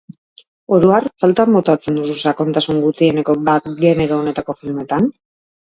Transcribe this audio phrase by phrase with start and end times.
[0.77, 5.11] Oro har, faltan botatzen duzu sakontasun gutxieneko bat genero honetako filmetan?